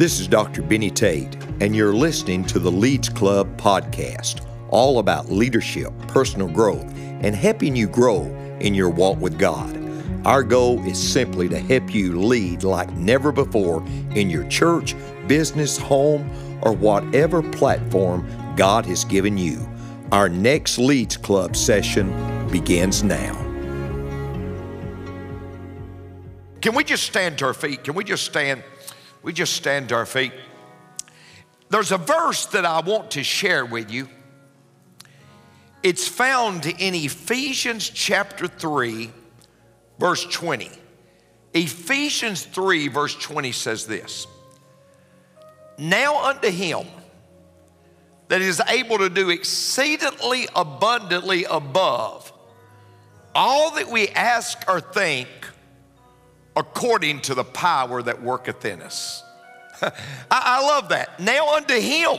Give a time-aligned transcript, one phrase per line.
[0.00, 0.62] This is Dr.
[0.62, 6.90] Benny Tate, and you're listening to the Leads Club podcast, all about leadership, personal growth,
[6.96, 8.22] and helping you grow
[8.60, 9.76] in your walk with God.
[10.26, 14.96] Our goal is simply to help you lead like never before in your church,
[15.26, 16.30] business, home,
[16.62, 18.26] or whatever platform
[18.56, 19.68] God has given you.
[20.12, 23.34] Our next Leads Club session begins now.
[26.62, 27.84] Can we just stand to our feet?
[27.84, 28.62] Can we just stand?
[29.22, 30.32] We just stand to our feet.
[31.68, 34.08] There's a verse that I want to share with you.
[35.82, 39.10] It's found in Ephesians chapter 3,
[39.98, 40.70] verse 20.
[41.54, 44.26] Ephesians 3, verse 20 says this
[45.78, 46.86] Now unto him
[48.28, 52.32] that is able to do exceedingly abundantly above
[53.34, 55.28] all that we ask or think
[56.56, 59.22] according to the power that worketh in us.
[59.82, 59.90] I,
[60.30, 61.20] I love that.
[61.20, 62.18] Now unto him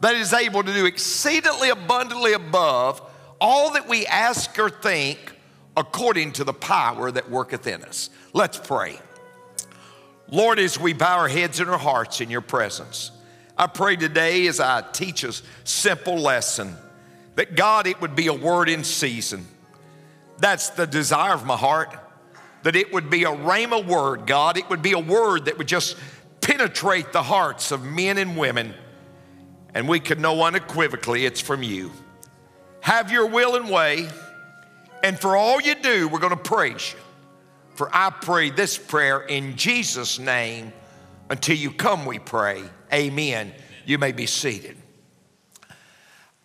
[0.00, 3.02] that is able to do exceedingly abundantly above
[3.40, 5.18] all that we ask or think
[5.76, 8.10] according to the power that worketh in us.
[8.32, 8.98] Let's pray.
[10.28, 13.10] Lord, as we bow our heads and our hearts in your presence,
[13.58, 15.32] I pray today as I teach a
[15.64, 16.74] simple lesson
[17.34, 19.46] that God, it would be a word in season.
[20.38, 21.96] That's the desire of my heart
[22.64, 24.56] that it would be a rhema word, God.
[24.56, 25.96] It would be a word that would just
[26.40, 28.74] penetrate the hearts of men and women,
[29.72, 31.92] and we could know unequivocally it's from you.
[32.80, 34.08] Have your will and way,
[35.02, 36.98] and for all you do, we're going to praise you.
[37.74, 40.72] For I pray this prayer in Jesus' name.
[41.30, 42.62] Until you come, we pray.
[42.92, 43.52] Amen.
[43.86, 44.76] You may be seated.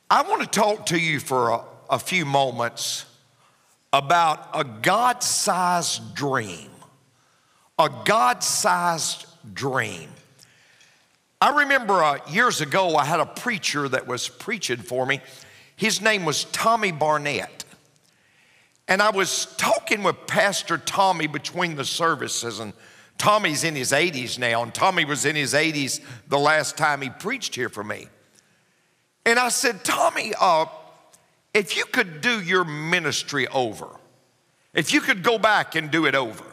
[0.09, 3.05] I want to talk to you for a, a few moments
[3.91, 6.69] about a God sized dream.
[7.77, 10.09] A God sized dream.
[11.41, 15.21] I remember uh, years ago, I had a preacher that was preaching for me.
[15.77, 17.63] His name was Tommy Barnett.
[18.89, 22.73] And I was talking with Pastor Tommy between the services, and
[23.17, 27.09] Tommy's in his 80s now, and Tommy was in his 80s the last time he
[27.09, 28.07] preached here for me.
[29.25, 30.65] And I said, Tommy, uh,
[31.59, 33.89] if you could do your ministry over,
[34.73, 36.45] if you could go back and do it over,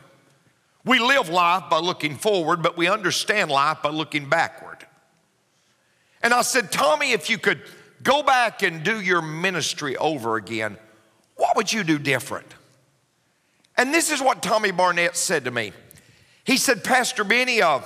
[0.84, 4.84] we live life by looking forward, but we understand life by looking backward.
[6.22, 7.62] And I said, Tommy, if you could
[8.02, 10.76] go back and do your ministry over again,
[11.36, 12.52] what would you do different?
[13.76, 15.72] And this is what Tommy Barnett said to me.
[16.42, 17.80] He said, Pastor Benny, uh,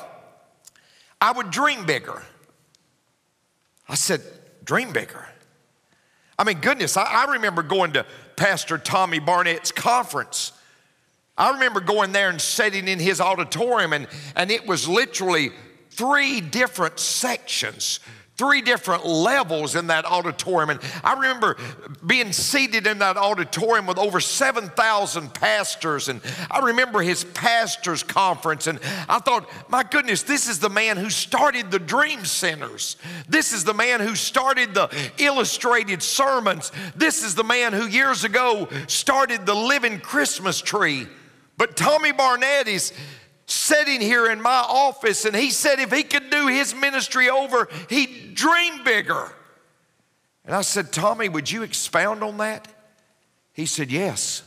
[1.21, 2.23] I would dream bigger.
[3.87, 4.23] I said,
[4.65, 5.30] Dream bigger.
[6.41, 8.07] I mean, goodness, I, I remember going to
[8.37, 10.53] Pastor Tommy Barnett's conference.
[11.37, 15.51] I remember going there and sitting in his auditorium, and, and it was literally
[15.91, 18.01] three different sections
[18.41, 20.71] three different levels in that auditorium.
[20.71, 21.59] And I remember
[22.07, 26.09] being seated in that auditorium with over 7,000 pastors.
[26.09, 28.67] And I remember his pastors' conference.
[28.67, 28.81] And
[29.11, 32.97] I thought, my goodness, this is the man who started the Dream Centers.
[33.29, 36.73] This is the man who started the illustrated sermons.
[36.97, 41.07] This is the man who years ago started the Living Christmas Tree.
[41.59, 42.95] But Tommy Barnett is
[43.51, 47.69] sitting here in my office and he said if he could do his ministry over,
[47.89, 49.33] he'd dream bigger.
[50.45, 52.69] And I said, Tommy, would you expound on that?
[53.53, 54.43] He said, Yes.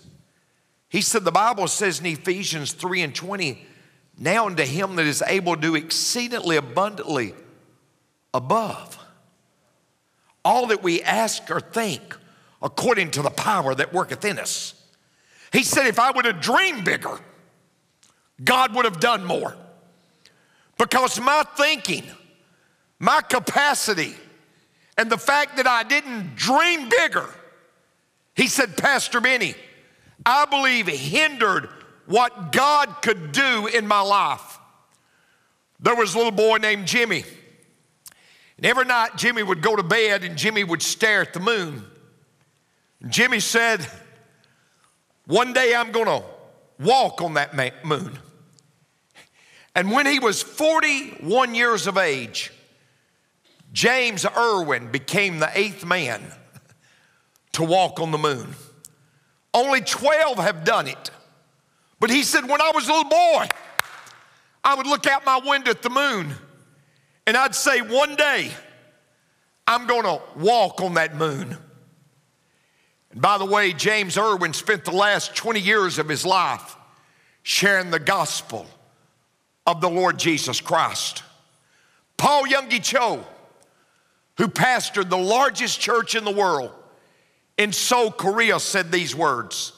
[0.89, 3.65] He said, The Bible says in Ephesians 3 and 20,
[4.19, 7.33] now unto him that is able to do exceedingly abundantly
[8.33, 8.99] above
[10.45, 12.17] all that we ask or think
[12.61, 14.75] according to the power that worketh in us.
[15.51, 17.19] He said, If I would have dreamed bigger,
[18.43, 19.55] God would have done more.
[20.77, 22.03] Because my thinking,
[22.99, 24.15] my capacity,
[24.97, 27.29] and the fact that I didn't dream bigger,
[28.35, 29.55] he said, Pastor Benny,
[30.25, 31.69] I believe hindered
[32.05, 34.59] what God could do in my life.
[35.79, 37.23] There was a little boy named Jimmy.
[38.57, 41.85] And every night, Jimmy would go to bed and Jimmy would stare at the moon.
[43.09, 43.85] Jimmy said,
[45.25, 46.23] One day I'm going to
[46.79, 48.17] walk on that moon.
[49.75, 52.51] And when he was 41 years of age,
[53.71, 56.21] James Irwin became the eighth man
[57.53, 58.53] to walk on the moon.
[59.53, 61.11] Only 12 have done it.
[61.99, 63.47] But he said, when I was a little boy,
[64.63, 66.33] I would look out my window at the moon
[67.25, 68.51] and I'd say, one day
[69.67, 71.57] I'm going to walk on that moon.
[73.11, 76.75] And by the way, James Irwin spent the last 20 years of his life
[77.43, 78.67] sharing the gospel
[79.65, 81.23] of the Lord Jesus Christ.
[82.17, 83.25] Paul Yonggi Cho,
[84.37, 86.71] who pastored the largest church in the world
[87.57, 89.73] in Seoul, Korea, said these words.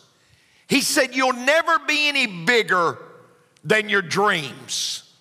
[0.67, 2.97] He said, You'll never be any bigger
[3.63, 5.13] than your dreams.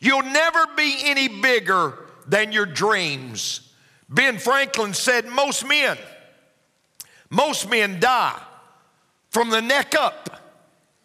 [0.00, 3.72] You'll never be any bigger than your dreams.
[4.08, 5.96] Ben Franklin said, Most men,
[7.30, 8.40] most men die
[9.30, 10.40] from the neck up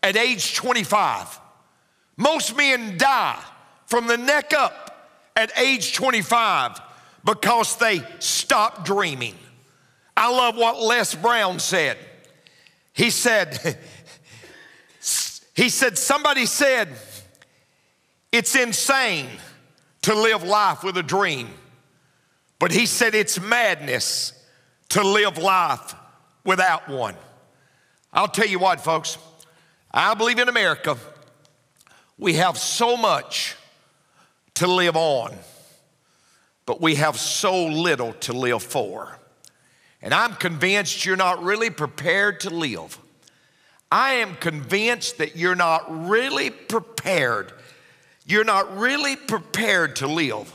[0.03, 1.39] at age 25.
[2.17, 3.41] Most men die
[3.85, 6.81] from the neck up at age 25
[7.23, 9.35] because they stop dreaming.
[10.15, 11.97] I love what Les Brown said.
[12.91, 13.77] He said,
[15.55, 16.89] he said, somebody said,
[18.31, 19.29] it's insane
[20.01, 21.49] to live life with a dream.
[22.59, 24.33] But he said it's madness
[24.89, 25.93] to live life
[26.43, 27.15] without one.
[28.11, 29.17] I'll tell you what, folks,
[29.91, 30.97] I believe in America,
[32.17, 33.55] we have so much
[34.55, 35.35] to live on,
[36.65, 39.19] but we have so little to live for.
[40.01, 42.97] And I'm convinced you're not really prepared to live.
[43.91, 47.53] I am convinced that you're not really prepared.
[48.25, 50.51] You're not really prepared to live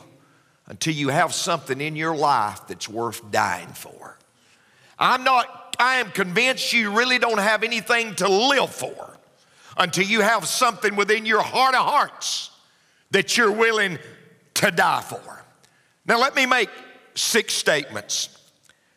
[0.66, 4.18] until you have something in your life that's worth dying for.
[4.98, 9.11] I'm not, I am convinced you really don't have anything to live for
[9.76, 12.50] until you have something within your heart of hearts
[13.10, 13.98] that you're willing
[14.54, 15.44] to die for.
[16.06, 16.70] Now, let me make
[17.14, 18.38] six statements.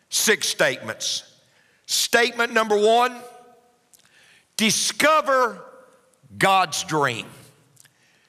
[0.10, 1.31] Six statements.
[1.86, 3.16] Statement number one
[4.57, 5.62] discover
[6.38, 7.25] God's dream.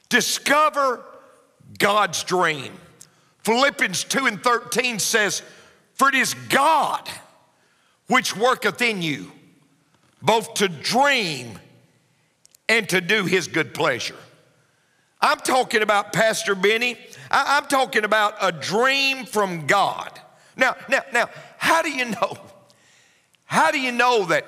[0.09, 1.05] Discover
[1.79, 2.73] God's dream.
[3.45, 5.43] Philippians 2 and 13 says,
[5.95, 7.09] For it is God
[8.09, 9.31] which worketh in you,
[10.21, 11.59] both to dream
[12.69, 14.17] and to do his good pleasure.
[15.21, 16.99] I'm talking about Pastor Benny.
[17.31, 20.11] I, am talking about a dream from God.
[20.57, 22.39] Now, now, now, how do you know?
[23.45, 24.45] How do you know that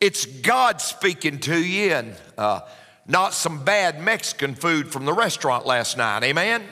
[0.00, 2.60] it's God speaking to you and uh,
[3.06, 6.22] not some bad Mexican food from the restaurant last night?
[6.22, 6.62] Amen?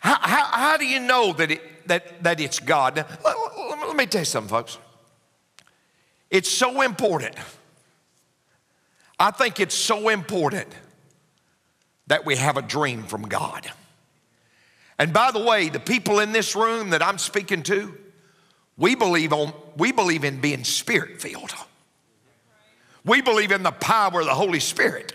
[0.00, 2.96] How, how, how do you know that, it, that, that it's God?
[2.96, 3.36] Now, let,
[3.88, 4.78] let me tell you something, folks.
[6.30, 7.34] It's so important.
[9.18, 10.68] I think it's so important
[12.06, 13.70] that we have a dream from God.
[14.98, 17.94] And by the way, the people in this room that I'm speaking to,
[18.76, 21.54] we believe, on, we believe in being spirit filled.
[23.04, 25.12] We believe in the power of the Holy Spirit.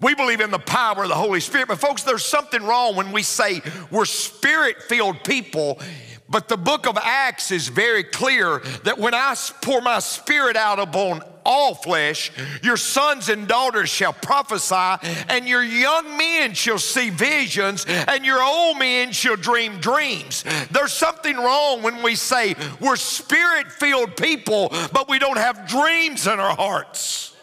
[0.00, 1.68] We believe in the power of the Holy Spirit.
[1.68, 5.80] But, folks, there's something wrong when we say we're spirit filled people
[6.28, 10.78] but the book of Acts is very clear that when I pour my spirit out
[10.78, 12.32] upon all flesh,
[12.62, 18.42] your sons and daughters shall prophesy, and your young men shall see visions, and your
[18.42, 20.44] old men shall dream dreams.
[20.72, 26.26] There's something wrong when we say we're spirit filled people, but we don't have dreams
[26.26, 27.36] in our hearts.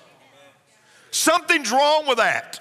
[1.11, 2.59] Something's wrong with that.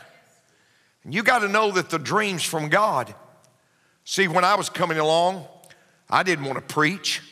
[1.04, 3.12] You got to know that the dreams from God.
[4.04, 5.46] See, when I was coming along,
[6.12, 7.22] I didn't want to preach.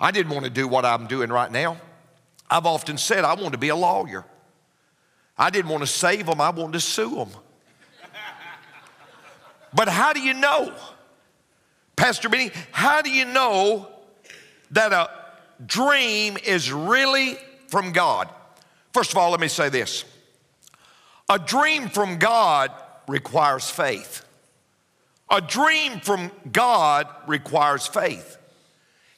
[0.00, 1.76] I didn't want to do what I'm doing right now.
[2.50, 4.24] I've often said I wanted to be a lawyer.
[5.36, 7.28] I didn't want to save them, I wanted to sue them.
[9.74, 10.74] but how do you know?
[11.96, 13.88] Pastor Benny, how do you know
[14.70, 15.10] that a
[15.64, 17.36] dream is really
[17.68, 18.30] from God?
[18.94, 20.04] First of all, let me say this
[21.28, 22.72] a dream from God
[23.06, 24.24] requires faith.
[25.30, 28.38] A dream from God requires faith.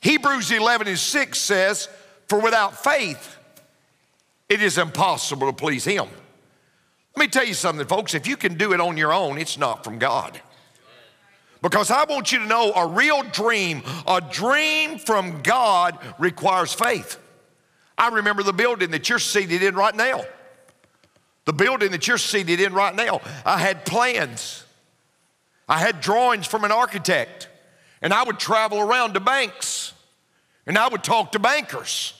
[0.00, 1.88] Hebrews 11 and 6 says,
[2.28, 3.36] For without faith,
[4.48, 6.08] it is impossible to please Him.
[7.16, 8.14] Let me tell you something, folks.
[8.14, 10.40] If you can do it on your own, it's not from God.
[11.62, 17.18] Because I want you to know a real dream, a dream from God requires faith.
[17.98, 20.24] I remember the building that you're seated in right now.
[21.44, 23.20] The building that you're seated in right now.
[23.44, 24.64] I had plans.
[25.70, 27.48] I had drawings from an architect,
[28.02, 29.92] and I would travel around to banks,
[30.66, 32.12] and I would talk to bankers.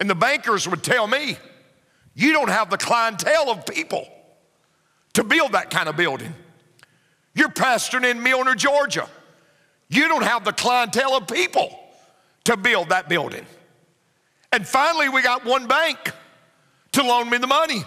[0.00, 1.38] And the bankers would tell me,
[2.14, 4.08] You don't have the clientele of people
[5.14, 6.34] to build that kind of building.
[7.32, 9.08] You're pastoring in Milner, Georgia.
[9.88, 11.78] You don't have the clientele of people
[12.44, 13.46] to build that building.
[14.52, 15.98] And finally, we got one bank
[16.92, 17.84] to loan me the money.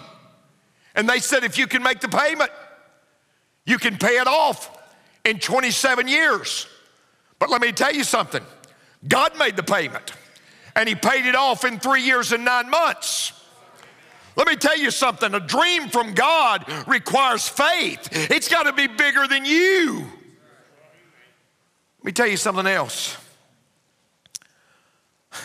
[0.94, 2.50] And they said, if you can make the payment,
[3.64, 4.70] you can pay it off
[5.24, 6.66] in 27 years.
[7.38, 8.42] But let me tell you something
[9.06, 10.12] God made the payment,
[10.76, 13.32] and He paid it off in three years and nine months.
[14.36, 18.86] Let me tell you something a dream from God requires faith, it's got to be
[18.86, 20.06] bigger than you.
[21.98, 23.16] Let me tell you something else.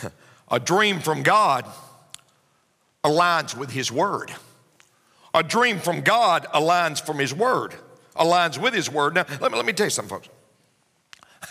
[0.50, 1.66] A dream from God
[3.04, 4.32] aligns with His Word.
[5.34, 7.74] A dream from God aligns from His Word,
[8.18, 9.14] aligns with His Word.
[9.14, 10.28] Now, let me, let me tell you something, folks.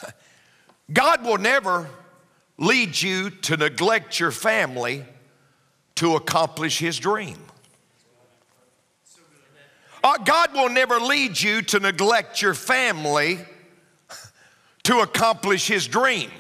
[0.94, 1.90] God will never
[2.58, 5.06] lead you to neglect your family
[5.96, 7.38] to accomplish His dream.
[10.04, 13.40] Uh, God will never lead you to neglect your family
[14.84, 16.32] to accomplish His dream.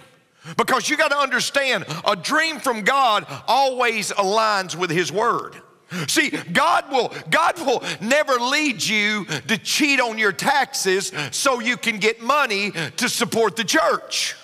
[0.55, 5.61] Because you got to understand, a dream from God always aligns with His Word.
[6.07, 11.77] See, God will, God will never lead you to cheat on your taxes so you
[11.77, 14.35] can get money to support the church.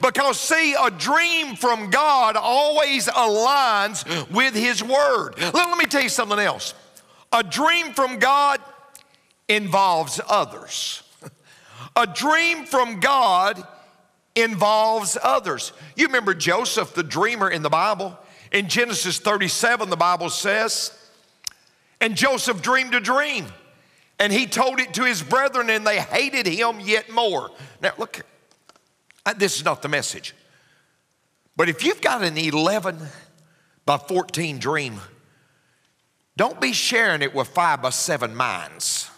[0.00, 5.34] Because, see, a dream from God always aligns with His Word.
[5.38, 6.74] Let, let me tell you something else.
[7.32, 8.60] A dream from God
[9.48, 11.02] involves others.
[11.96, 13.62] A dream from God
[14.34, 15.72] involves others.
[15.96, 18.16] You remember Joseph, the dreamer in the Bible?
[18.54, 20.96] In Genesis 37, the Bible says,
[22.00, 23.46] and Joseph dreamed a dream,
[24.20, 27.50] and he told it to his brethren, and they hated him yet more.
[27.82, 28.24] Now, look,
[29.36, 30.36] this is not the message.
[31.56, 32.96] But if you've got an 11
[33.86, 35.00] by 14 dream,
[36.36, 39.10] don't be sharing it with five by seven minds.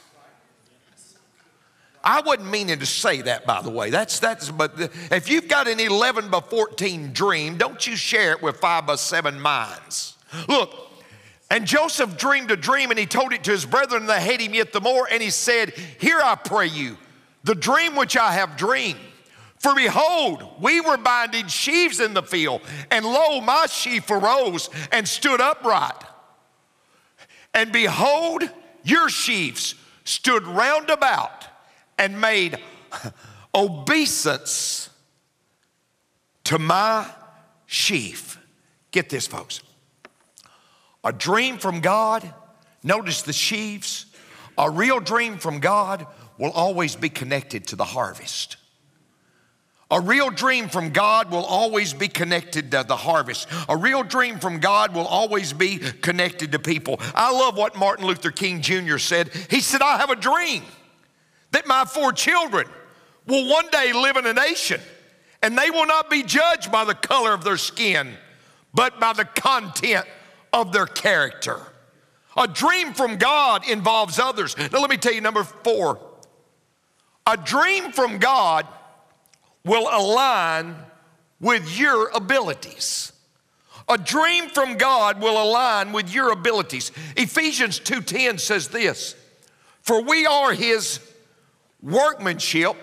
[2.06, 3.90] I wasn't meaning to say that, by the way.
[3.90, 4.48] That's that's.
[4.48, 4.74] But
[5.10, 8.94] if you've got an 11 by 14 dream, don't you share it with five by
[8.94, 10.16] seven minds.
[10.48, 10.72] Look,
[11.50, 14.40] and Joseph dreamed a dream, and he told it to his brethren, and they hate
[14.40, 15.08] him yet the more.
[15.10, 16.96] And he said, "Hear I pray you,
[17.42, 19.00] the dream which I have dreamed."
[19.58, 22.60] For behold, we were binding sheaves in the field,
[22.92, 26.04] and lo, my sheaf arose and stood upright.
[27.52, 28.48] And behold,
[28.84, 31.45] your sheaves stood round about
[31.98, 32.58] and made
[33.54, 34.90] obeisance
[36.44, 37.06] to my
[37.66, 38.38] sheaf.
[38.90, 39.62] Get this, folks.
[41.04, 42.32] A dream from God,
[42.82, 44.06] notice the sheaves.
[44.58, 46.06] A real dream from God
[46.38, 48.56] will always be connected to the harvest.
[49.90, 53.46] A real dream from God will always be connected to the harvest.
[53.68, 56.96] A real dream from God will always be connected to people.
[57.14, 58.98] I love what Martin Luther King Jr.
[58.98, 59.30] said.
[59.48, 60.64] He said, I have a dream
[61.56, 62.68] that my four children
[63.26, 64.78] will one day live in a nation
[65.42, 68.12] and they will not be judged by the color of their skin,
[68.74, 70.04] but by the content
[70.52, 71.58] of their character.
[72.36, 74.54] A dream from God involves others.
[74.58, 75.98] Now, let me tell you number four
[77.26, 78.66] a dream from God
[79.64, 80.76] will align
[81.40, 83.14] with your abilities.
[83.88, 86.92] A dream from God will align with your abilities.
[87.16, 89.14] Ephesians 2:10 says this,
[89.80, 91.00] "For we are his
[91.86, 92.76] workmanship,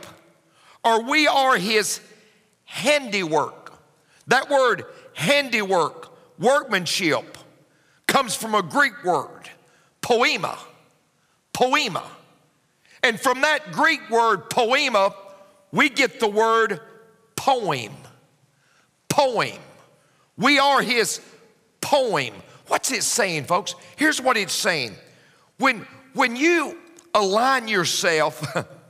[0.83, 1.99] or we are his
[2.65, 3.73] handiwork.
[4.27, 7.37] That word handiwork, workmanship,
[8.07, 9.49] comes from a Greek word,
[10.01, 10.57] poema.
[11.51, 12.03] Poema.
[13.03, 15.13] And from that Greek word, poema,
[15.71, 16.79] we get the word
[17.35, 17.91] poem.
[19.09, 19.57] Poem.
[20.37, 21.21] We are his
[21.81, 22.33] poem.
[22.67, 23.75] What's it saying, folks?
[23.97, 24.95] Here's what it's saying.
[25.57, 26.77] When, when you
[27.13, 28.41] align yourself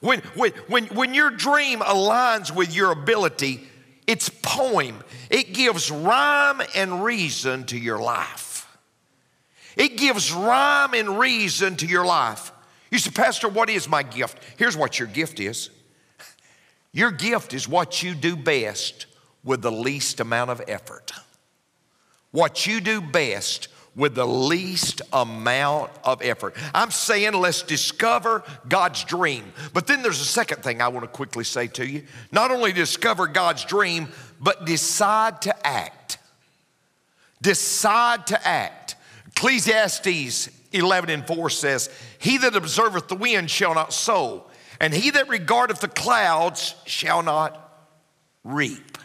[0.00, 3.66] When, when, when, when your dream aligns with your ability,
[4.06, 5.02] it's poem.
[5.30, 8.68] It gives rhyme and reason to your life.
[9.76, 12.52] It gives rhyme and reason to your life.
[12.90, 14.38] You say, Pastor, what is my gift?
[14.56, 15.70] Here's what your gift is
[16.92, 19.04] your gift is what you do best
[19.44, 21.12] with the least amount of effort.
[22.30, 26.54] What you do best with the least amount of effort.
[26.74, 29.52] I'm saying let's discover God's dream.
[29.72, 32.04] But then there's a second thing I want to quickly say to you.
[32.30, 36.18] Not only discover God's dream, but decide to act.
[37.40, 38.96] Decide to act.
[39.28, 44.44] Ecclesiastes 11 and 4 says, He that observeth the wind shall not sow,
[44.80, 47.62] and he that regardeth the clouds shall not
[48.44, 48.98] reap.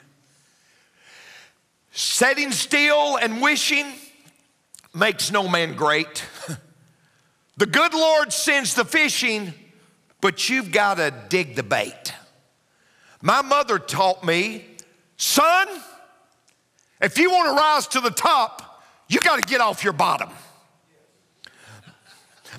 [1.92, 3.86] Setting still and wishing
[4.94, 6.26] makes no man great.
[7.58, 9.54] the good Lord sends the fishing,
[10.20, 12.14] but you've got to dig the bait.
[13.22, 14.66] My mother taught me,
[15.18, 15.68] son,
[17.02, 20.30] if you want to rise to the top, you got to get off your bottom.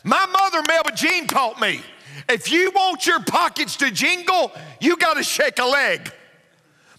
[0.05, 1.81] My mother, Melba Jean, taught me,
[2.29, 6.13] if you want your pockets to jingle, you got to shake a leg.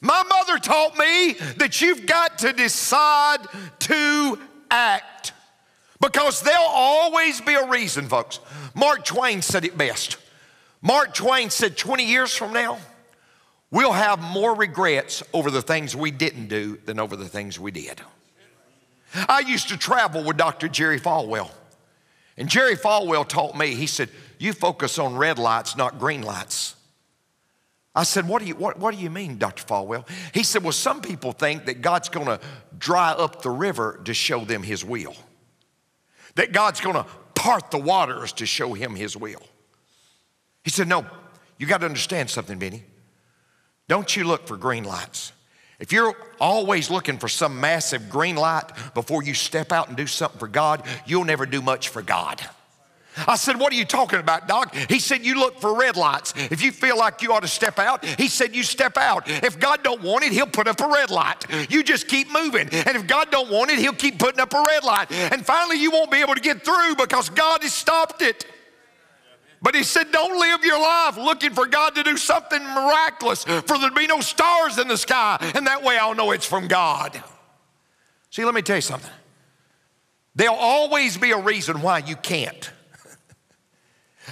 [0.01, 3.39] My mother taught me that you've got to decide
[3.79, 4.37] to
[4.73, 5.33] act
[6.01, 8.39] because there'll always be a reason, folks.
[8.73, 10.17] Mark Twain said it best.
[10.81, 12.77] Mark Twain said 20 years from now,
[13.71, 17.71] we'll have more regrets over the things we didn't do than over the things we
[17.71, 18.01] did.
[19.15, 20.67] I used to travel with Dr.
[20.67, 21.51] Jerry Falwell.
[22.35, 26.72] And Jerry Falwell taught me, he said, You focus on red lights, not green lights.
[27.95, 29.63] I said, what do, you, what, what do you mean, Dr.
[29.63, 30.07] Falwell?
[30.33, 32.39] He said, Well, some people think that God's gonna
[32.77, 35.15] dry up the river to show them his will,
[36.35, 39.41] that God's gonna part the waters to show him his will.
[40.63, 41.05] He said, No,
[41.57, 42.83] you got to understand something, Benny.
[43.87, 45.33] Don't you look for green lights.
[45.79, 50.07] If you're always looking for some massive green light before you step out and do
[50.07, 52.41] something for God, you'll never do much for God.
[53.27, 54.73] I said, What are you talking about, Doc?
[54.89, 56.33] He said, You look for red lights.
[56.35, 59.23] If you feel like you ought to step out, he said, You step out.
[59.27, 61.45] If God don't want it, he'll put up a red light.
[61.69, 62.69] You just keep moving.
[62.69, 65.11] And if God don't want it, he'll keep putting up a red light.
[65.11, 68.45] And finally, you won't be able to get through because God has stopped it.
[69.63, 73.77] But he said, Don't live your life looking for God to do something miraculous, for
[73.79, 75.37] there to be no stars in the sky.
[75.55, 77.23] And that way I'll know it's from God.
[78.29, 79.09] See, let me tell you something.
[80.35, 82.72] There'll always be a reason why you can't.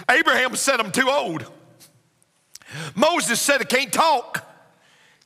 [0.09, 1.49] Abraham said, I'm too old.
[2.95, 4.47] Moses said, I can't talk.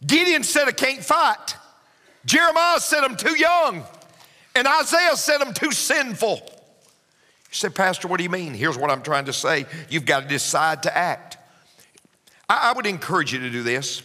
[0.05, 1.55] Gideon said, I can't fight.
[2.25, 3.83] Jeremiah said, I'm too young.
[4.55, 6.41] And Isaiah said, I'm too sinful.
[6.45, 8.53] You say, Pastor, what do you mean?
[8.53, 9.65] Here's what I'm trying to say.
[9.89, 11.37] You've got to decide to act.
[12.49, 14.01] I, I would encourage you to do this.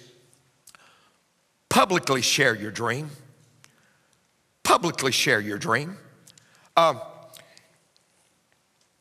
[1.69, 3.11] Publicly share your dream.
[4.63, 5.97] Publicly share your dream.
[6.77, 6.95] Uh,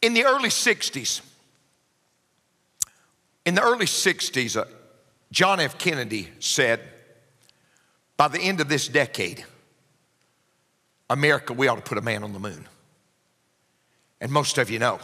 [0.02, 1.22] in the early 60s,
[3.50, 4.66] in the early 60s, uh,
[5.32, 5.80] John F.
[5.80, 6.82] Kennedy said,
[8.16, 9.44] by the end of this decade,
[11.10, 12.68] America, we ought to put a man on the moon.
[14.22, 15.00] And most of you know,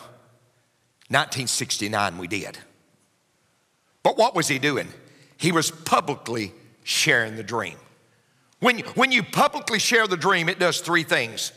[1.08, 2.60] 1969 we did.
[4.04, 4.90] But what was he doing?
[5.38, 7.78] He was publicly sharing the dream.
[8.60, 11.52] When, when you publicly share the dream, it does three things.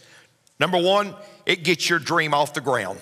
[0.59, 2.99] Number one, it gets your dream off the ground.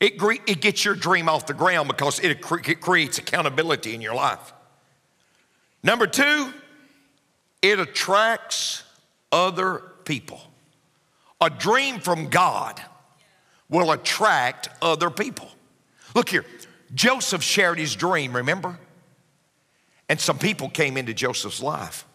[0.00, 0.14] It,
[0.46, 4.52] it gets your dream off the ground because it, it creates accountability in your life.
[5.82, 6.52] Number two,
[7.62, 8.84] it attracts
[9.32, 10.40] other people.
[11.40, 12.80] A dream from God
[13.68, 15.48] will attract other people.
[16.14, 16.44] Look here,
[16.94, 18.78] Joseph shared his dream, remember?
[20.08, 22.06] And some people came into Joseph's life.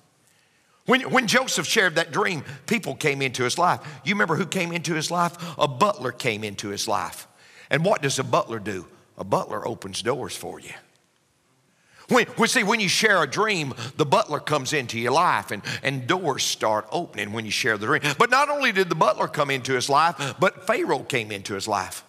[0.86, 3.80] When, when Joseph shared that dream, people came into his life.
[4.04, 5.38] You remember who came into his life?
[5.58, 7.28] A butler came into his life.
[7.74, 8.86] And what does a butler do?
[9.18, 10.70] A butler opens doors for you.
[12.08, 15.64] When, when, see, when you share a dream, the butler comes into your life and,
[15.82, 18.02] and doors start opening when you share the dream.
[18.20, 21.68] But not only did the butler come into his life, but Pharaoh came into his
[21.68, 22.04] life.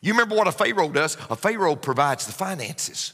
[0.00, 1.18] You remember what a Pharaoh does?
[1.28, 3.12] A Pharaoh provides the finances.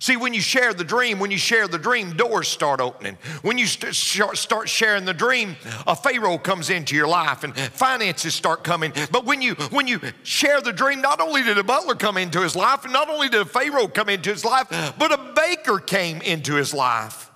[0.00, 3.18] See, when you share the dream, when you share the dream, doors start opening.
[3.42, 5.54] When you st- start sharing the dream,
[5.86, 8.92] a Pharaoh comes into your life and finances start coming.
[9.12, 12.40] But when you when you share the dream, not only did a butler come into
[12.40, 14.68] his life, and not only did a Pharaoh come into his life,
[14.98, 17.30] but a baker came into his life.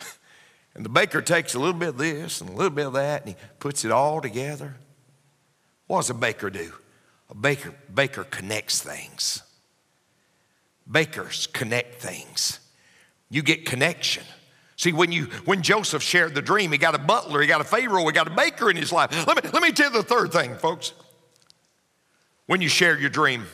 [0.74, 3.22] And the baker takes a little bit of this and a little bit of that,
[3.22, 4.76] and he puts it all together.
[5.88, 6.72] What does a baker do?
[7.30, 9.42] A baker baker connects things.
[10.90, 12.60] Bakers connect things.
[13.30, 14.24] You get connection.
[14.76, 17.64] See, when you when Joseph shared the dream, he got a butler, he got a
[17.64, 19.10] Pharaoh, he got a baker in his life.
[19.26, 20.92] Let me, let me tell you the third thing, folks.
[22.46, 23.44] When you share your dream,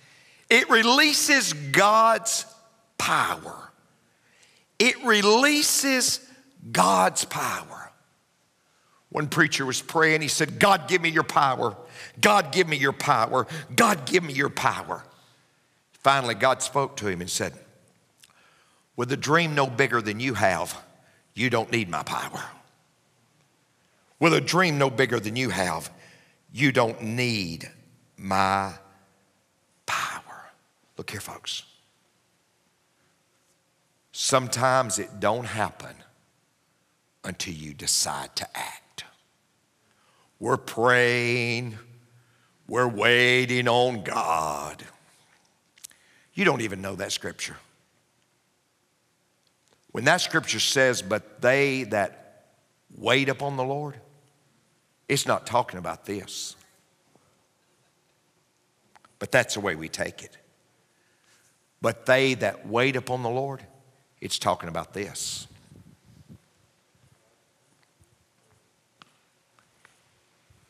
[0.50, 2.44] it releases God's
[2.98, 3.70] power.
[4.78, 6.20] It releases
[6.70, 7.92] God's power.
[9.10, 11.76] One preacher was praying, he said, God, give me your power.
[12.20, 13.46] God, give me your power.
[13.76, 15.04] God, give me your power.
[16.02, 17.54] Finally, God spoke to him and said,
[18.96, 20.80] With a dream no bigger than you have,
[21.34, 22.42] you don't need my power.
[24.18, 25.90] With a dream no bigger than you have,
[26.52, 27.70] you don't need
[28.16, 28.74] my
[29.86, 30.50] power.
[30.96, 31.64] Look here, folks.
[34.12, 35.96] Sometimes it don't happen
[37.24, 39.04] until you decide to act.
[40.38, 41.78] We're praying,
[42.68, 44.84] we're waiting on God.
[46.34, 47.56] You don't even know that scripture.
[49.90, 52.46] When that scripture says, but they that
[52.96, 53.96] wait upon the Lord,
[55.08, 56.56] it's not talking about this.
[59.18, 60.36] But that's the way we take it.
[61.82, 63.62] But they that wait upon the Lord,
[64.20, 65.46] it's talking about this.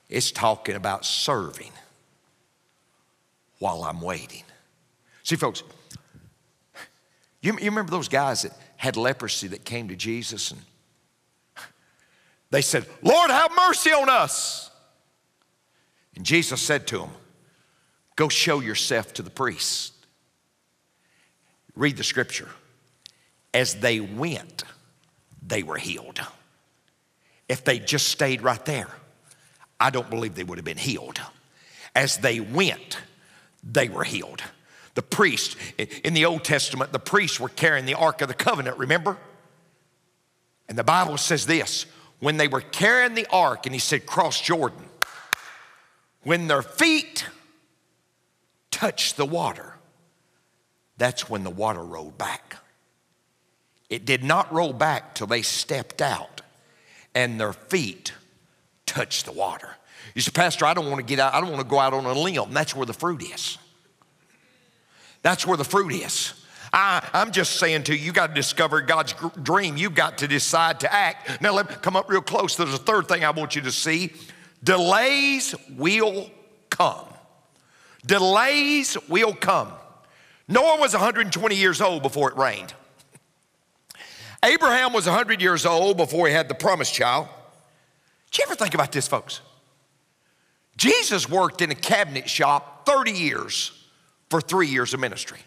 [0.08, 1.72] It's talking about serving
[3.58, 4.42] while I'm waiting.
[5.22, 5.62] See, folks,
[7.40, 10.60] you, you remember those guys that had leprosy that came to Jesus and
[12.50, 14.70] they said, Lord, have mercy on us.
[16.14, 17.10] And Jesus said to them,
[18.14, 19.94] Go show yourself to the priest.
[21.74, 22.48] Read the scripture.
[23.54, 24.64] As they went,
[25.46, 26.20] they were healed.
[27.48, 28.88] If they just stayed right there,
[29.80, 31.20] I don't believe they would have been healed.
[31.94, 32.98] As they went,
[33.64, 34.42] they were healed.
[34.94, 38.76] The priest, in the Old Testament, the priests were carrying the Ark of the Covenant,
[38.76, 39.16] remember?
[40.68, 41.86] And the Bible says this
[42.20, 44.84] when they were carrying the ark, and he said, Cross Jordan,
[46.22, 47.26] when their feet
[48.70, 49.74] touched the water,
[50.98, 52.56] that's when the water rolled back.
[53.90, 56.42] It did not roll back till they stepped out
[57.14, 58.14] and their feet
[58.86, 59.68] touched the water.
[60.14, 61.92] You say, Pastor, I don't want to get out, I don't want to go out
[61.92, 62.52] on a limb.
[62.52, 63.58] That's where the fruit is.
[65.22, 66.34] That's where the fruit is.
[66.72, 69.76] I, am just saying to you, you got to discover God's dream.
[69.76, 71.40] You've got to decide to act.
[71.42, 72.56] Now, let me come up real close.
[72.56, 74.12] There's a third thing I want you to see
[74.64, 76.30] delays will
[76.70, 77.06] come.
[78.06, 79.72] Delays will come.
[80.48, 82.74] Noah was 120 years old before it rained.
[84.44, 87.28] Abraham was 100 years old before he had the promised child.
[88.30, 89.40] Did you ever think about this, folks?
[90.76, 93.81] Jesus worked in a cabinet shop 30 years
[94.32, 95.40] for three years of ministry.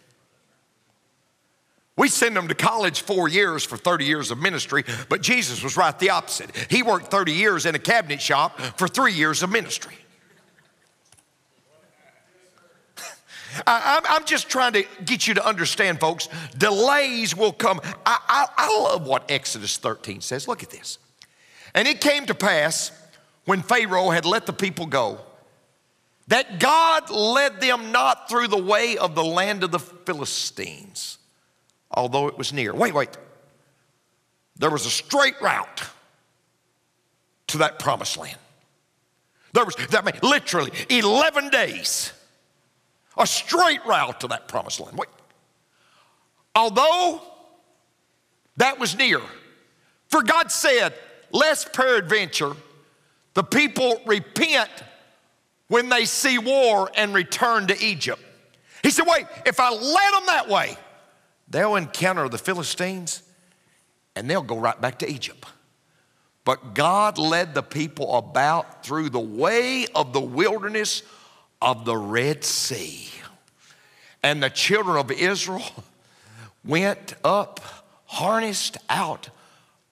[1.98, 5.76] We send them to college four years for 30 years of ministry, but Jesus was
[5.76, 6.56] right the opposite.
[6.70, 9.96] He worked 30 years in a cabinet shop for three years of ministry.
[13.66, 16.30] I, am just trying to get you to understand, folks.
[16.56, 17.82] Delays will come.
[18.06, 20.48] I, I, I love what Exodus 13 says.
[20.48, 21.00] Look at this.
[21.74, 22.92] And it came to pass
[23.46, 25.22] when Pharaoh had let the people go
[26.28, 31.20] that God led them not through the way of the land of the Philistines
[31.96, 32.74] although it was near.
[32.74, 33.18] Wait, wait.
[34.58, 35.84] There was a straight route
[37.48, 38.38] to that promised land.
[39.54, 42.12] There was, that mean, literally 11 days,
[43.18, 44.98] a straight route to that promised land.
[44.98, 45.10] Wait.
[46.54, 47.22] Although
[48.58, 49.22] that was near,
[50.10, 50.94] for God said,
[51.32, 52.54] lest peradventure
[53.34, 54.70] the people repent
[55.68, 58.22] when they see war and return to Egypt.
[58.84, 60.78] He said, wait, if I led them that way,
[61.48, 63.22] They'll encounter the Philistines
[64.16, 65.46] and they'll go right back to Egypt.
[66.44, 71.04] But God led the people about through the way of the wilderness
[71.62, 73.10] of the Red Sea.
[74.24, 75.64] And the children of Israel
[76.66, 77.62] went up,
[78.06, 79.30] harnessed out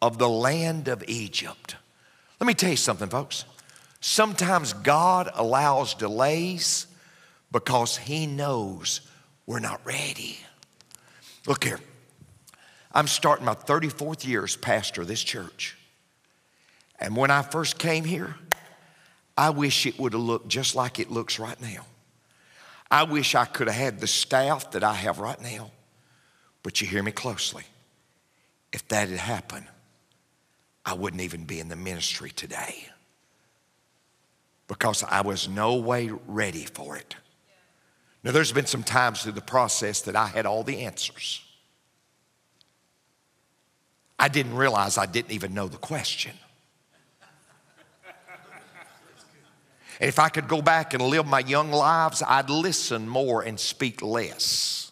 [0.01, 1.75] of the land of Egypt.
[2.39, 3.45] Let me tell you something, folks.
[4.06, 6.88] Sometimes God allows delays
[7.54, 9.00] because He knows
[9.46, 10.38] we're not ready.
[11.48, 11.80] Look here.
[12.92, 15.78] I'm starting my 34th year as pastor of this church.
[17.00, 18.36] And when I first came here,
[19.38, 21.86] I wish it would have looked just like it looks right now.
[22.92, 25.72] I wish I could have had the staff that I have right now.
[26.62, 27.63] But you hear me closely.
[28.74, 29.68] If that had happened,
[30.86, 32.89] I wouldn't even be in the ministry today
[34.73, 37.15] because I was no way ready for it.
[38.23, 41.41] Now, there's been some times through the process that I had all the answers.
[44.17, 46.31] I didn't realize I didn't even know the question.
[49.99, 53.59] And if I could go back and live my young lives, I'd listen more and
[53.59, 54.83] speak less.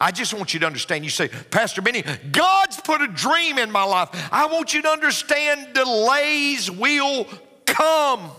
[0.00, 1.04] I just want you to understand.
[1.04, 4.10] You say, Pastor Benny, God's put a dream in my life.
[4.30, 7.26] I want you to understand delays will
[7.64, 8.30] come.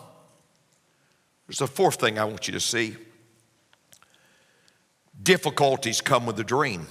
[1.47, 2.95] There's a fourth thing I want you to see
[5.23, 6.87] difficulties come with a dream.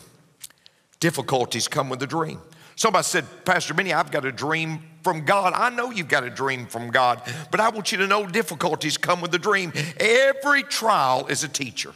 [1.01, 2.41] Difficulties come with a dream.
[2.75, 5.55] Somebody said, Pastor Benny, I've got a dream from God.
[5.55, 8.99] I know you've got a dream from God, but I want you to know difficulties
[8.99, 9.73] come with a dream.
[9.99, 11.95] Every trial is a teacher,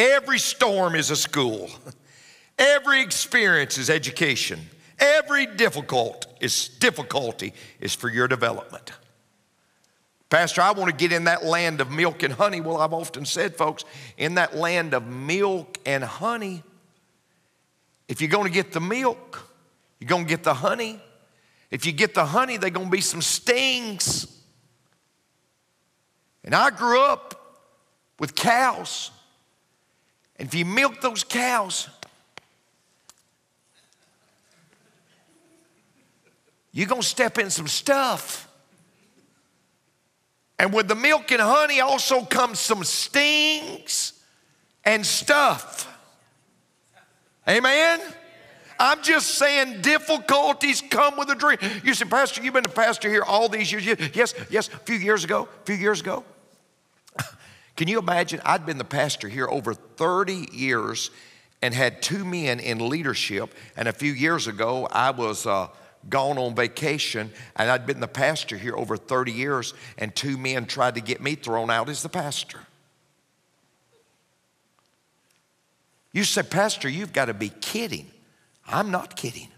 [0.00, 1.68] every storm is a school,
[2.58, 4.58] every experience is education,
[4.98, 8.92] every difficult is difficulty is for your development.
[10.30, 12.60] Pastor, I want to get in that land of milk and honey.
[12.60, 13.84] Well, I've often said, folks,
[14.16, 16.62] in that land of milk and honey,
[18.08, 19.44] if you're going to get the milk,
[19.98, 21.00] you're going to get the honey.
[21.70, 24.26] If you get the honey, there's going to be some stings.
[26.44, 27.60] And I grew up
[28.18, 29.10] with cows.
[30.40, 31.90] And if you milk those cows,
[36.72, 38.48] you're going to step in some stuff.
[40.58, 44.14] And with the milk and honey also comes some stings
[44.82, 45.86] and stuff.
[47.46, 48.00] Amen?
[48.78, 51.58] I'm just saying difficulties come with a dream.
[51.84, 53.84] You say, Pastor, you've been a pastor here all these years.
[54.14, 56.24] Yes, yes, a few years ago, a few years ago.
[57.80, 58.42] Can you imagine?
[58.44, 61.10] I'd been the pastor here over 30 years
[61.62, 63.54] and had two men in leadership.
[63.74, 65.68] And a few years ago, I was uh,
[66.06, 70.66] gone on vacation and I'd been the pastor here over 30 years, and two men
[70.66, 72.58] tried to get me thrown out as the pastor.
[76.12, 78.10] You say, Pastor, you've got to be kidding.
[78.68, 79.48] I'm not kidding.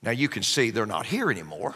[0.00, 1.74] Now you can see they're not here anymore.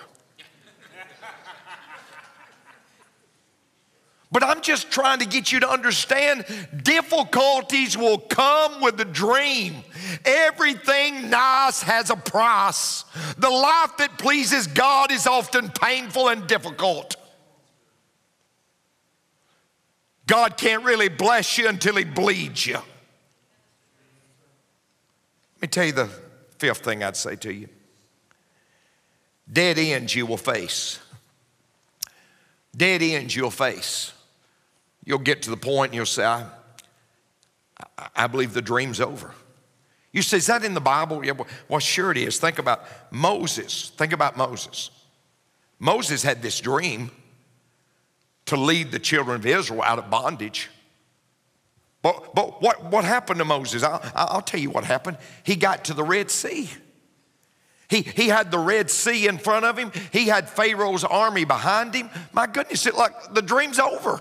[4.32, 6.44] But I'm just trying to get you to understand
[6.82, 9.76] difficulties will come with the dream.
[10.24, 13.04] Everything nice has a price.
[13.38, 17.16] The life that pleases God is often painful and difficult.
[20.26, 22.74] God can't really bless you until He bleeds you.
[22.74, 22.84] Let
[25.62, 26.10] me tell you the
[26.58, 27.68] fifth thing I'd say to you
[29.50, 30.98] dead ends you will face.
[32.76, 34.12] Dead ends you'll face.
[35.06, 36.44] You'll get to the point and you'll say, I,
[38.14, 39.32] I believe the dream's over.
[40.12, 41.24] You say, is that in the Bible?
[41.24, 41.32] Yeah,
[41.68, 42.38] well, sure it is.
[42.38, 43.92] Think about Moses.
[43.96, 44.90] Think about Moses.
[45.78, 47.10] Moses had this dream
[48.46, 50.70] to lead the children of Israel out of bondage.
[52.02, 53.82] But, but what, what happened to Moses?
[53.82, 55.18] I'll, I'll tell you what happened.
[55.44, 56.68] He got to the Red Sea.
[57.88, 59.92] He, he had the Red Sea in front of him.
[60.12, 62.10] He had Pharaoh's army behind him.
[62.32, 64.20] My goodness, it like the dream's over.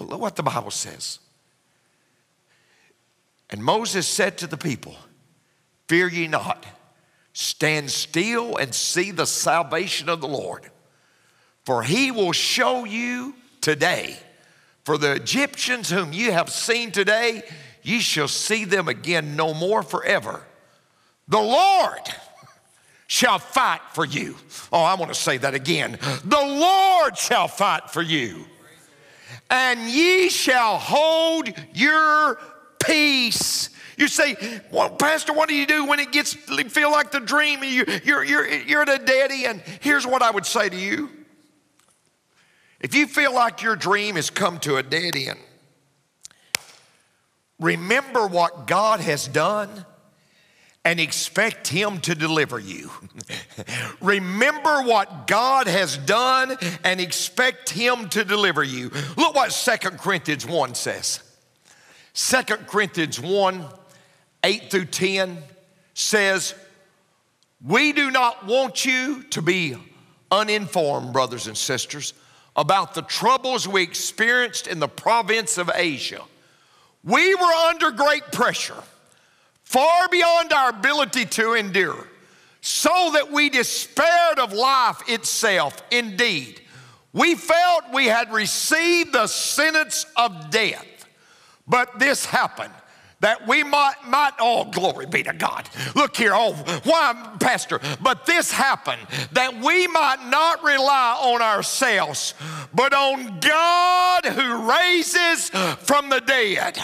[0.00, 1.18] But look what the Bible says.
[3.50, 4.96] And Moses said to the people,
[5.88, 6.64] Fear ye not,
[7.34, 10.70] stand still and see the salvation of the Lord.
[11.66, 14.16] For he will show you today.
[14.84, 17.42] For the Egyptians whom you have seen today,
[17.82, 20.40] ye shall see them again no more forever.
[21.28, 22.08] The Lord
[23.06, 24.36] shall fight for you.
[24.72, 25.98] Oh, I want to say that again.
[26.24, 28.46] The Lord shall fight for you
[29.50, 32.38] and ye shall hold your
[32.84, 33.70] peace.
[33.96, 34.36] You say,
[34.72, 38.24] well, Pastor, what do you do when it gets feel like the dream you, you're,
[38.24, 39.62] you're, you're at a dead end?
[39.80, 41.10] Here's what I would say to you.
[42.80, 45.38] If you feel like your dream has come to a dead end,
[47.58, 49.84] remember what God has done
[50.84, 52.90] and expect Him to deliver you.
[54.00, 58.90] Remember what God has done and expect Him to deliver you.
[59.16, 61.22] Look what Second Corinthians 1 says.
[62.12, 63.64] Second Corinthians 1
[64.42, 65.38] 8 through 10
[65.92, 66.54] says,
[67.64, 69.76] We do not want you to be
[70.30, 72.14] uninformed, brothers and sisters,
[72.56, 76.22] about the troubles we experienced in the province of Asia.
[77.04, 78.82] We were under great pressure
[79.70, 82.08] far beyond our ability to endure,
[82.60, 85.80] so that we despaired of life itself.
[85.92, 86.60] Indeed,
[87.12, 91.06] we felt we had received the sentence of death.
[91.68, 92.74] But this happened
[93.20, 95.68] that we might, might, oh, glory be to God.
[95.94, 97.80] Look here, oh, why, Pastor?
[98.00, 102.34] But this happened that we might not rely on ourselves,
[102.74, 105.48] but on God who raises
[105.84, 106.76] from the dead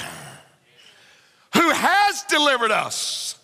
[1.57, 3.39] who has delivered us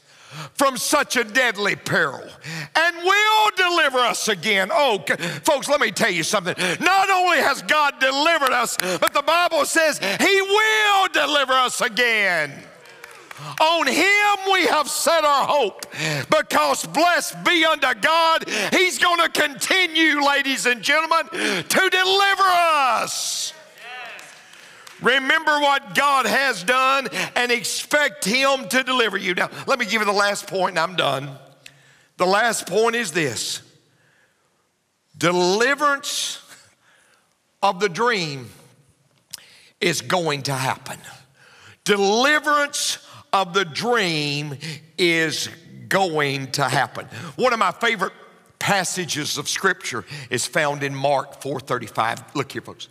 [0.54, 2.26] from such a deadly peril
[2.74, 4.70] and will deliver us again.
[4.72, 5.04] Oh,
[5.44, 6.54] folks, let me tell you something.
[6.80, 12.52] Not only has God delivered us, but the Bible says He will deliver us again.
[13.60, 15.86] On him we have set our hope
[16.30, 23.52] because blessed be unto God, he's going to continue, ladies and gentlemen, to deliver us.
[25.02, 29.34] Remember what God has done and expect Him to deliver you.
[29.34, 31.30] Now, let me give you the last point and I'm done.
[32.16, 33.62] The last point is this
[35.16, 36.40] deliverance
[37.62, 38.48] of the dream
[39.80, 40.98] is going to happen.
[41.84, 42.98] Deliverance
[43.32, 44.56] of the dream
[44.98, 45.48] is
[45.88, 47.06] going to happen.
[47.36, 48.12] One of my favorite
[48.58, 52.34] passages of scripture is found in Mark 4:35.
[52.34, 52.88] Look here folks.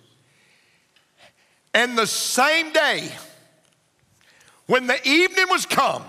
[1.73, 3.09] And the same day,
[4.65, 6.03] when the evening was come,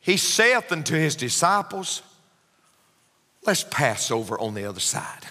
[0.00, 2.02] he saith unto his disciples,
[3.44, 5.26] Let's pass over on the other side.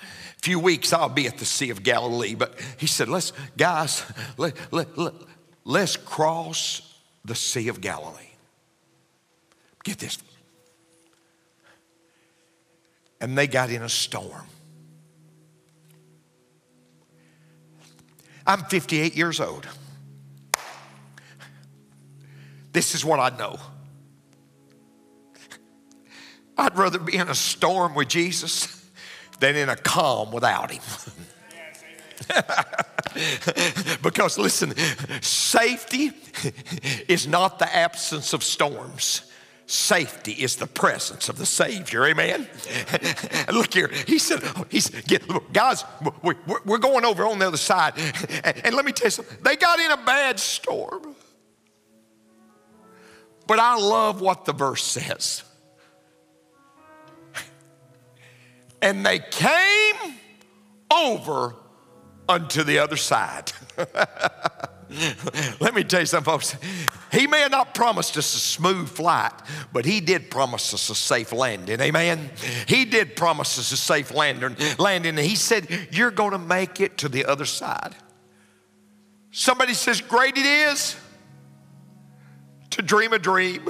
[0.00, 0.06] A
[0.42, 4.04] few weeks I'll be at the Sea of Galilee, but he said, Let's, guys,
[4.38, 5.12] let, let, let,
[5.64, 8.22] let's cross the Sea of Galilee.
[9.84, 10.18] Get this.
[13.20, 14.46] and they got in a storm.
[18.46, 19.66] I'm 58 years old.
[22.72, 23.58] This is what I know.
[26.58, 28.88] I'd rather be in a storm with Jesus
[29.40, 30.82] than in a calm without him.
[34.02, 34.74] because listen,
[35.20, 36.12] safety
[37.08, 39.30] is not the absence of storms.
[39.68, 42.06] Safety is the presence of the Savior.
[42.06, 42.46] Amen.
[43.52, 43.88] Look here.
[44.06, 45.84] He said, "He's get, look, guys.
[46.22, 47.94] We're going over on the other side,
[48.44, 49.38] and let me tell you something.
[49.42, 51.16] They got in a bad storm,
[53.48, 55.42] but I love what the verse says.
[58.82, 60.14] And they came
[60.92, 61.56] over
[62.28, 63.50] unto the other side.
[65.60, 66.56] Let me tell you something, folks.
[67.10, 69.32] He may have not promised us a smooth flight,
[69.72, 71.80] but He did promise us a safe landing.
[71.80, 72.30] Amen.
[72.66, 74.56] He did promise us a safe landing.
[74.78, 75.18] Landing.
[75.18, 77.96] And He said, "You're going to make it to the other side."
[79.32, 80.96] Somebody says, "Great it is
[82.70, 83.68] to dream a dream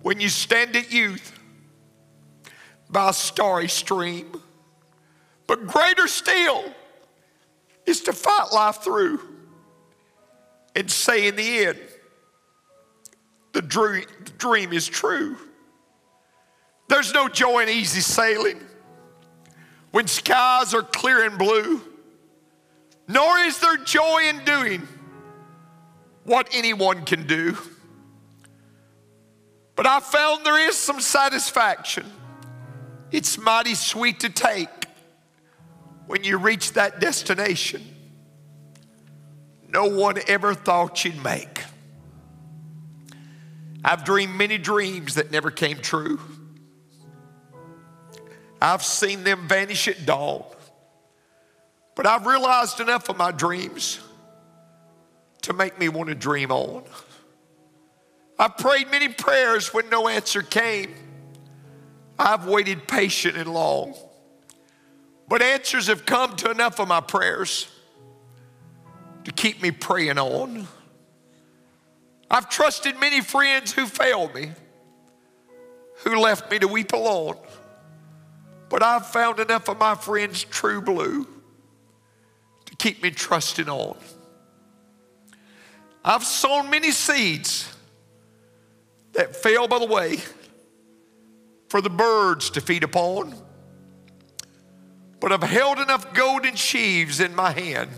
[0.00, 1.38] when you stand at youth
[2.88, 4.40] by a starry stream,
[5.46, 6.64] but greater still."
[7.84, 9.20] is to fight life through
[10.74, 11.78] and say in the end,
[13.52, 15.36] the dream, the dream is true.
[16.88, 18.60] There's no joy in easy sailing
[19.90, 21.80] when skies are clear and blue,
[23.08, 24.88] nor is there joy in doing
[26.24, 27.56] what anyone can do.
[29.74, 32.06] But I found there is some satisfaction.
[33.10, 34.68] It's mighty sweet to take
[36.06, 37.91] when you reach that destination
[39.72, 41.64] no one ever thought you'd make.
[43.84, 46.20] I've dreamed many dreams that never came true.
[48.60, 50.44] I've seen them vanish at dawn.
[51.96, 53.98] But I've realized enough of my dreams
[55.42, 56.84] to make me want to dream on.
[58.38, 60.94] I've prayed many prayers when no answer came.
[62.18, 63.94] I've waited patient and long.
[65.28, 67.71] But answers have come to enough of my prayers
[69.24, 70.66] to keep me praying on.
[72.30, 74.52] I've trusted many friends who failed me,
[75.98, 77.36] who left me to weep alone.
[78.68, 81.26] But I've found enough of my friends true blue
[82.64, 83.96] to keep me trusting on.
[86.04, 87.72] I've sown many seeds
[89.12, 90.18] that fell by the way
[91.68, 93.34] for the birds to feed upon,
[95.20, 97.90] but I've held enough golden sheaves in my hand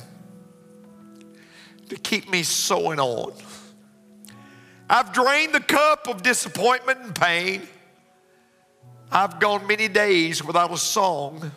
[1.89, 3.33] to keep me sowing on.
[4.89, 7.69] I've drained the cup of disappointment and pain.
[9.11, 11.53] I've gone many days without a song,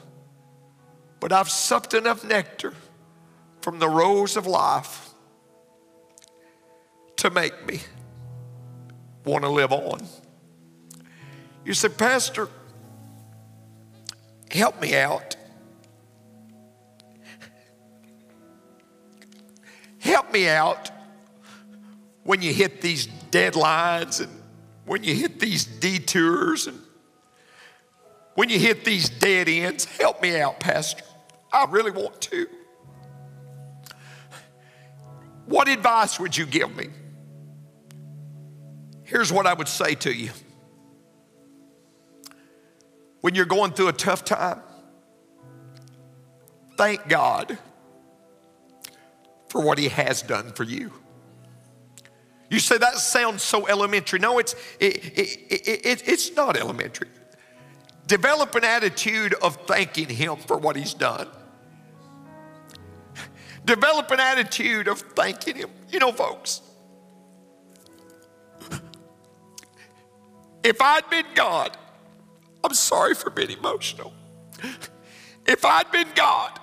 [1.20, 2.74] but I've supped enough nectar
[3.62, 5.10] from the rose of life
[7.18, 7.80] to make me
[9.26, 10.06] want to live on.
[11.66, 12.48] You say, Pastor,
[14.52, 15.37] help me out.
[20.08, 20.90] Help me out
[22.24, 24.32] when you hit these deadlines and
[24.86, 26.80] when you hit these detours and
[28.34, 29.84] when you hit these dead ends.
[29.84, 31.04] Help me out, Pastor.
[31.52, 32.48] I really want to.
[35.46, 36.88] What advice would you give me?
[39.04, 40.30] Here's what I would say to you.
[43.20, 44.62] When you're going through a tough time,
[46.78, 47.58] thank God
[49.50, 50.92] for what He has done for you.
[52.50, 54.20] You say that sounds so elementary.
[54.20, 57.10] No, it's, it, it, it, it's not elementary.
[58.08, 61.28] Develop an attitude of thanking Him for what He's done.
[63.66, 65.70] Develop an attitude of thanking Him.
[65.90, 66.62] You know, folks,
[70.64, 71.78] if I'd been God,
[72.64, 74.14] I'm sorry for being emotional.
[75.46, 76.60] If I'd been God,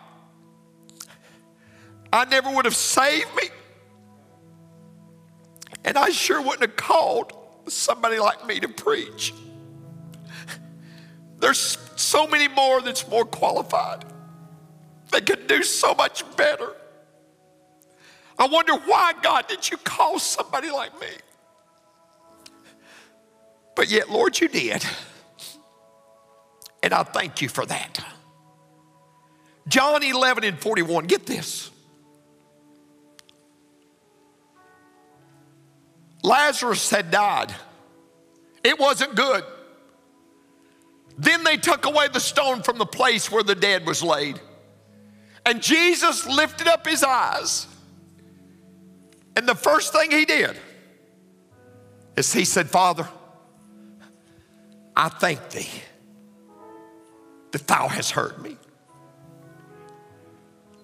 [2.15, 3.49] I never would have saved me.
[5.85, 7.33] And I sure wouldn't have called
[7.67, 9.35] somebody like me to preach.
[11.41, 14.05] There's so many more that's more qualified.
[15.11, 16.73] They could do so much better.
[18.39, 21.09] I wonder why, God, did you call somebody like me?
[23.75, 24.85] But yet, Lord, you did.
[26.81, 28.05] And I thank you for that.
[29.67, 31.73] John 11 and 41, get this.
[36.25, 37.55] Lazarus had died.
[38.65, 39.45] It wasn't good.
[41.19, 44.41] Then they took away the stone from the place where the dead was laid.
[45.45, 47.67] And Jesus lifted up his eyes.
[49.37, 50.57] And the first thing he did
[52.17, 53.07] is he said, Father,
[54.97, 55.69] I thank thee
[57.51, 58.57] that thou hast heard me.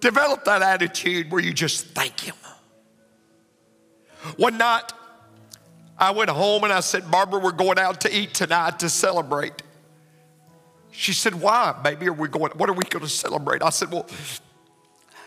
[0.01, 2.35] Develop that attitude where you just thank him.
[4.37, 4.93] One night,
[6.01, 9.63] I went home and I said, Barbara, we're going out to eat tonight to celebrate.
[10.91, 12.09] She said, Why, baby?
[12.09, 12.53] Are we going?
[12.53, 13.63] What are we going to celebrate?
[13.63, 14.07] I said, Well,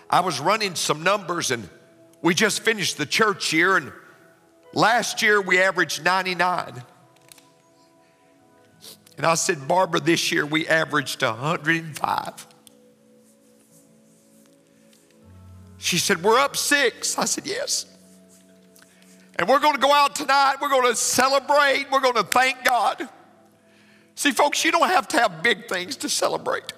[0.09, 1.69] I was running some numbers and
[2.23, 3.91] we just finished the church year, and
[4.73, 6.81] last year we averaged 99.
[9.17, 12.47] And I said, Barbara, this year we averaged 105.
[15.77, 17.17] She said, We're up six.
[17.17, 17.85] I said, Yes.
[19.37, 20.55] And we're going to go out tonight.
[20.61, 21.87] We're going to celebrate.
[21.91, 23.07] We're going to thank God.
[24.15, 26.71] See, folks, you don't have to have big things to celebrate.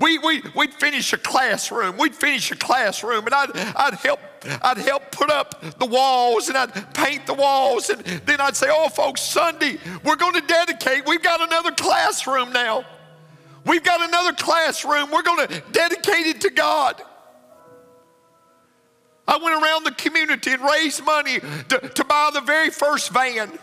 [0.00, 1.96] We, we, we'd finish a classroom.
[1.98, 4.20] We'd finish a classroom, and I'd, I'd, help,
[4.62, 7.90] I'd help put up the walls, and I'd paint the walls.
[7.90, 11.06] And then I'd say, Oh, folks, Sunday, we're going to dedicate.
[11.06, 12.84] We've got another classroom now.
[13.66, 15.10] We've got another classroom.
[15.10, 17.00] We're going to dedicate it to God.
[19.26, 23.58] I went around the community and raised money to, to buy the very first van.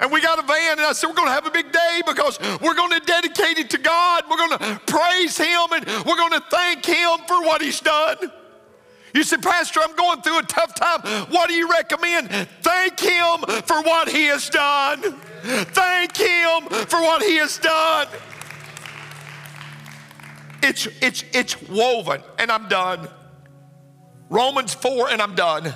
[0.00, 2.02] And we got a van, and I said, We're going to have a big day
[2.06, 4.24] because we're going to dedicate it to God.
[4.30, 8.16] We're going to praise Him and we're going to thank Him for what He's done.
[9.14, 11.00] You said, Pastor, I'm going through a tough time.
[11.30, 12.30] What do you recommend?
[12.62, 15.00] Thank Him for what He has done.
[15.42, 18.06] Thank Him for what He has done.
[20.62, 23.08] It's, it's, it's woven, and I'm done.
[24.28, 25.74] Romans 4, and I'm done.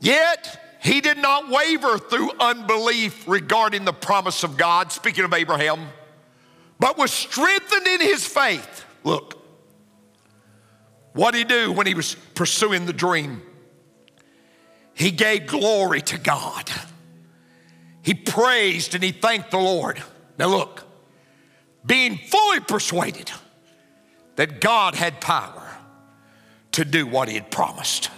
[0.00, 5.88] Yet, he did not waver through unbelief regarding the promise of God, speaking of Abraham,
[6.78, 8.84] but was strengthened in his faith.
[9.04, 9.44] Look,
[11.12, 13.42] what did he do when he was pursuing the dream?
[14.94, 16.70] He gave glory to God.
[18.02, 20.02] He praised and he thanked the Lord.
[20.38, 20.84] Now, look,
[21.84, 23.30] being fully persuaded
[24.36, 25.69] that God had power
[26.80, 28.10] to do what he had promised.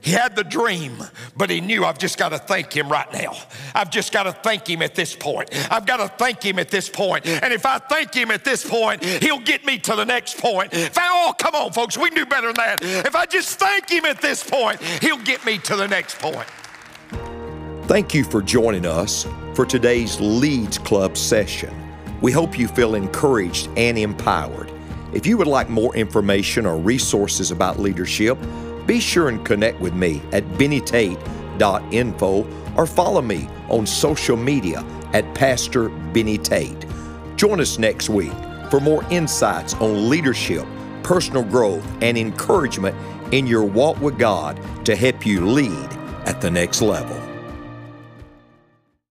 [0.00, 0.96] He had the dream,
[1.36, 3.34] but he knew I've just got to thank him right now.
[3.74, 5.50] I've just got to thank him at this point.
[5.70, 7.26] I've got to thank him at this point.
[7.26, 10.72] And if I thank him at this point, he'll get me to the next point.
[10.72, 12.78] If I, oh, come on, folks, we can do better than that.
[12.82, 16.48] If I just thank him at this point, he'll get me to the next point.
[17.86, 21.72] Thank you for joining us for today's Leads Club session.
[22.22, 24.71] We hope you feel encouraged and empowered.
[25.12, 28.38] If you would like more information or resources about leadership,
[28.86, 32.46] be sure and connect with me at bennytate.info
[32.76, 36.86] or follow me on social media at Pastor Benny Tate.
[37.36, 38.32] Join us next week
[38.70, 40.66] for more insights on leadership,
[41.02, 42.96] personal growth, and encouragement
[43.32, 45.92] in your walk with God to help you lead
[46.26, 47.31] at the next level.